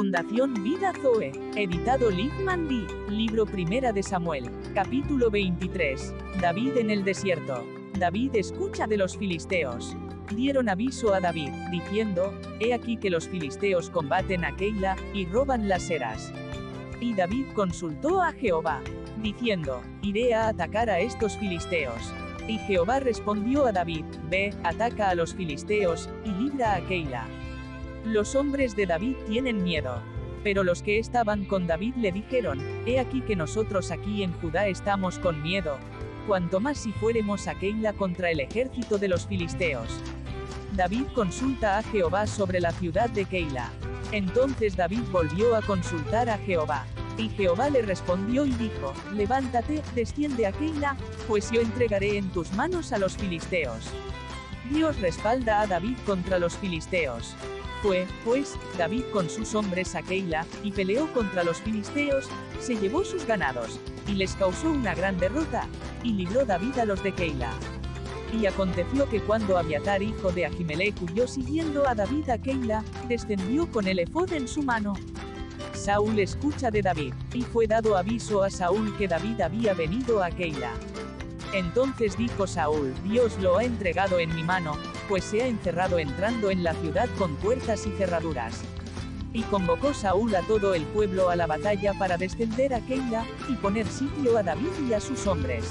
[0.00, 2.86] Fundación Vida Zoe, editado Lickman D.
[3.10, 6.14] Libro Primera de Samuel, capítulo 23.
[6.40, 7.62] David en el desierto.
[7.98, 9.94] David escucha de los filisteos.
[10.34, 15.68] Dieron aviso a David, diciendo, He aquí que los filisteos combaten a Keila, y roban
[15.68, 16.32] las eras.
[16.98, 18.80] Y David consultó a Jehová,
[19.22, 22.10] diciendo, Iré a atacar a estos filisteos.
[22.48, 27.26] Y Jehová respondió a David, Ve, ataca a los filisteos, y libra a Keila.
[28.04, 30.00] Los hombres de David tienen miedo.
[30.42, 34.68] Pero los que estaban con David le dijeron, He aquí que nosotros aquí en Judá
[34.68, 35.76] estamos con miedo,
[36.26, 40.00] cuanto más si fuéremos a Keila contra el ejército de los filisteos.
[40.72, 43.70] David consulta a Jehová sobre la ciudad de Keila.
[44.12, 46.86] Entonces David volvió a consultar a Jehová.
[47.18, 50.96] Y Jehová le respondió y dijo, Levántate, desciende a Keila,
[51.28, 53.90] pues yo entregaré en tus manos a los filisteos.
[54.70, 57.36] Dios respalda a David contra los filisteos.
[57.82, 62.28] Fue, pues, David con sus hombres a Keila, y peleó contra los filisteos,
[62.60, 65.66] se llevó sus ganados, y les causó una gran derrota,
[66.02, 67.50] y libró David a los de Keila.
[68.38, 73.70] Y aconteció que cuando Abiatar hijo de Ahimelech huyó siguiendo a David a Keila, descendió
[73.70, 74.94] con el efod en su mano.
[75.72, 80.30] Saúl escucha de David, y fue dado aviso a Saúl que David había venido a
[80.30, 80.72] Keila.
[81.54, 84.76] Entonces dijo Saúl, Dios lo ha entregado en mi mano,
[85.10, 88.60] pues se ha encerrado entrando en la ciudad con puertas y cerraduras.
[89.32, 93.56] Y convocó Saúl a todo el pueblo a la batalla para descender a Keila, y
[93.56, 95.64] poner sitio a David y a sus hombres.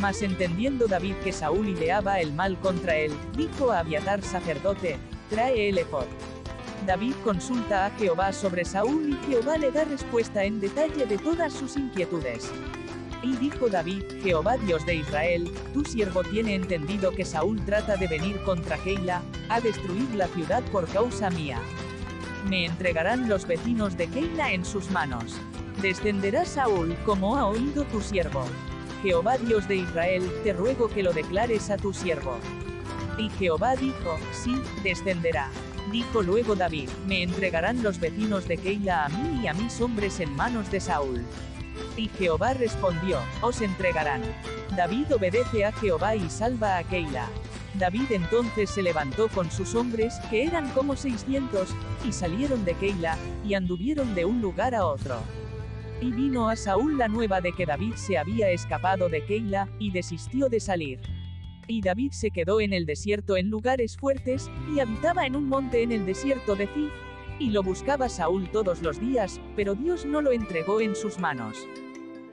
[0.00, 4.98] Mas entendiendo David que Saúl ideaba el mal contra él, dijo a Abiatar sacerdote,
[5.30, 6.06] trae el efod.
[6.84, 11.52] David consulta a Jehová sobre Saúl y Jehová le da respuesta en detalle de todas
[11.52, 12.50] sus inquietudes.
[13.22, 18.06] Y dijo David, Jehová Dios de Israel, tu siervo tiene entendido que Saúl trata de
[18.06, 21.60] venir contra Keila, a destruir la ciudad por causa mía.
[22.48, 25.40] Me entregarán los vecinos de Keila en sus manos.
[25.82, 28.44] Descenderá Saúl, como ha oído tu siervo.
[29.02, 32.38] Jehová Dios de Israel, te ruego que lo declares a tu siervo.
[33.16, 35.50] Y Jehová dijo, sí, descenderá.
[35.90, 40.20] Dijo luego David, me entregarán los vecinos de Keila a mí y a mis hombres
[40.20, 41.24] en manos de Saúl.
[41.96, 44.22] Y Jehová respondió, os entregarán.
[44.76, 47.28] David obedece a Jehová y salva a Keila.
[47.74, 51.74] David entonces se levantó con sus hombres, que eran como seiscientos,
[52.06, 53.16] y salieron de Keila,
[53.46, 55.20] y anduvieron de un lugar a otro.
[56.00, 59.90] Y vino a Saúl la nueva de que David se había escapado de Keila, y
[59.90, 61.00] desistió de salir.
[61.66, 65.82] Y David se quedó en el desierto en lugares fuertes, y habitaba en un monte
[65.82, 66.92] en el desierto de Zif,
[67.38, 71.66] y lo buscaba Saúl todos los días, pero Dios no lo entregó en sus manos.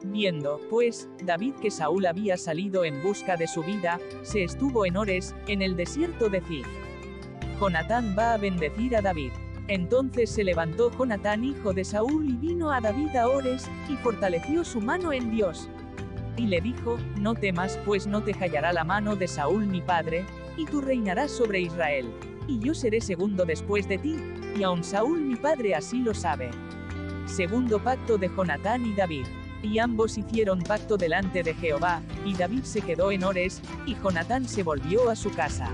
[0.04, 4.98] Viendo, pues, David que Saúl había salido en busca de su vida, se estuvo en
[4.98, 6.68] Ores, en el desierto de Zif.
[7.60, 9.32] Jonatán va a bendecir a David.
[9.68, 14.64] Entonces se levantó Jonatán hijo de Saúl y vino a David a Ores, y fortaleció
[14.64, 15.70] su mano en Dios.
[16.38, 20.26] Y le dijo, no temas, pues no te hallará la mano de Saúl mi padre,
[20.58, 22.12] y tú reinarás sobre Israel.
[22.48, 24.18] Y yo seré segundo después de ti,
[24.58, 26.52] y aun Saúl mi padre así lo sabe.
[27.26, 29.26] Segundo pacto de Jonatán y David.
[29.64, 34.48] Y ambos hicieron pacto delante de Jehová, y David se quedó en Ores, y Jonatán
[34.48, 35.70] se volvió a su casa.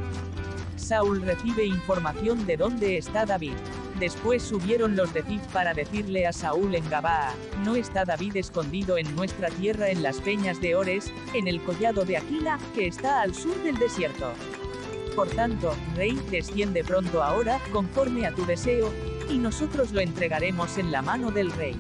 [0.78, 3.54] Saúl recibe información de dónde está David.
[4.00, 7.34] Después subieron los de Zif para decirle a Saúl en Gabaa,
[7.66, 12.06] ¿no está David escondido en nuestra tierra en las peñas de Ores, en el collado
[12.06, 14.32] de Aquila, que está al sur del desierto?
[15.16, 18.90] Por tanto, rey, desciende pronto ahora, conforme a tu deseo,
[19.30, 21.76] y nosotros lo entregaremos en la mano del rey.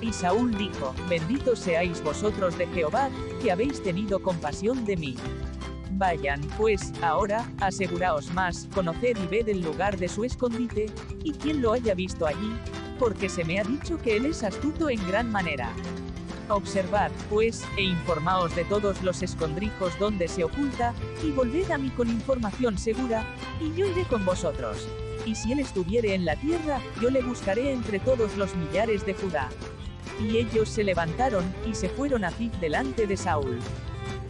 [0.00, 3.10] Y Saúl dijo, Benditos seáis vosotros de Jehová,
[3.42, 5.16] que habéis tenido compasión de mí.
[5.92, 10.86] Vayan, pues, ahora, aseguraos más, conoced y ved el lugar de su escondite,
[11.24, 12.52] y quien lo haya visto allí,
[12.98, 15.72] porque se me ha dicho que él es astuto en gran manera.
[16.48, 21.90] Observad, pues, e informaos de todos los escondrijos donde se oculta, y volved a mí
[21.90, 23.24] con información segura,
[23.60, 24.88] y yo iré con vosotros.
[25.26, 29.12] Y si él estuviere en la tierra, yo le buscaré entre todos los millares de
[29.12, 29.50] Judá.
[30.20, 33.58] Y ellos se levantaron, y se fueron a Zif delante de Saúl.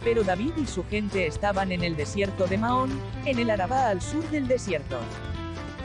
[0.03, 2.89] Pero David y su gente estaban en el desierto de Maón,
[3.25, 4.97] en el Arabá al sur del desierto.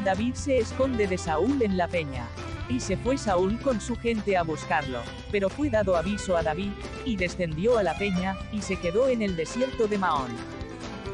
[0.04, 2.26] David se esconde de Saúl en la peña.
[2.68, 5.00] Y se fue Saúl con su gente a buscarlo,
[5.30, 6.72] pero fue dado aviso a David,
[7.04, 10.30] y descendió a la peña, y se quedó en el desierto de Maón.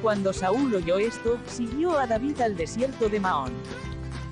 [0.00, 3.52] Cuando Saúl oyó esto, siguió a David al desierto de Maón.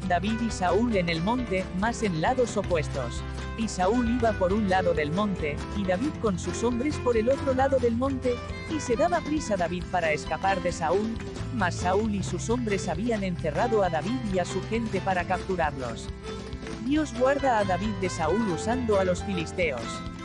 [0.09, 3.23] David y Saúl en el monte, más en lados opuestos.
[3.59, 7.29] Y Saúl iba por un lado del monte, y David con sus hombres por el
[7.29, 8.35] otro lado del monte,
[8.75, 11.15] y se daba prisa David para escapar de Saúl,
[11.55, 16.09] mas Saúl y sus hombres habían encerrado a David y a su gente para capturarlos.
[16.89, 19.83] Dios guarda a David de Saúl usando a los filisteos.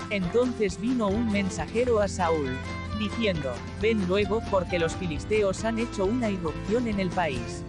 [0.10, 2.57] Entonces vino un mensajero a Saúl,
[2.98, 3.51] diciendo,
[3.81, 7.65] ven luego, porque los filisteos han hecho una irrupción en el país.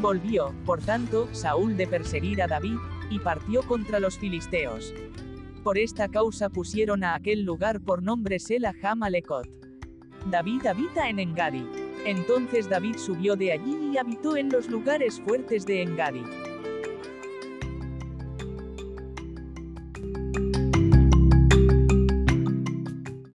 [0.00, 2.76] Volvió, por tanto, Saúl de perseguir a David,
[3.10, 4.94] y partió contra los filisteos.
[5.64, 9.48] Por esta causa pusieron a aquel lugar por nombre Sela Hamalekot.
[10.30, 11.66] David habita en Engadi.
[12.06, 16.22] Entonces David subió de allí y habitó en los lugares fuertes de Engadi.